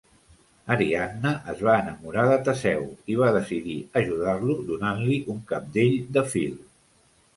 Ariadna 0.75 1.33
es 1.53 1.59
va 1.67 1.75
enamorar 1.81 2.23
de 2.31 2.39
Teseu 2.47 2.81
i 3.15 3.19
va 3.21 3.29
decidir 3.37 3.77
ajudar-lo 4.01 4.57
donant-li 4.73 5.23
un 5.35 5.41
cabdell 5.53 5.95
de 6.19 6.25
fil. 6.35 6.61